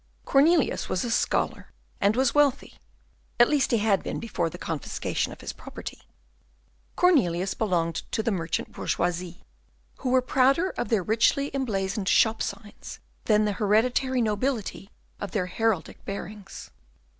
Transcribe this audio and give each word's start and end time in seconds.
Cornelius 0.25 0.89
was 0.89 1.03
a 1.03 1.11
scholar, 1.11 1.67
and 1.99 2.15
was 2.15 2.33
wealthy, 2.33 2.79
at 3.39 3.47
least 3.47 3.69
he 3.69 3.77
had 3.77 4.01
been 4.01 4.19
before 4.19 4.49
the 4.49 4.57
confiscation 4.57 5.31
of 5.31 5.41
his 5.41 5.53
property; 5.53 6.01
Cornelius 6.95 7.53
belonged 7.53 8.01
to 8.11 8.23
the 8.23 8.31
merchant 8.31 8.71
bourgeoisie, 8.71 9.43
who 9.97 10.09
were 10.09 10.23
prouder 10.23 10.71
of 10.71 10.89
their 10.89 11.03
richly 11.03 11.53
emblazoned 11.55 12.09
shop 12.09 12.41
signs 12.41 12.99
than 13.25 13.45
the 13.45 13.51
hereditary 13.61 14.23
nobility 14.23 14.89
of 15.19 15.33
their 15.33 15.45
heraldic 15.45 16.03
bearings. 16.03 16.71